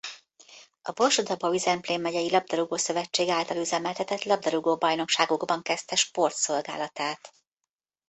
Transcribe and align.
A 0.81 0.91
Borsod-Abaúj-Zemplén 0.91 1.99
megyei 2.01 2.29
Labdarúgó-szövetség 2.31 3.29
által 3.29 3.57
üzemeltetett 3.57 4.23
labdarúgó-bajnokságokban 4.23 5.61
kezdte 5.61 5.95
sportszolgálatát. 5.95 7.33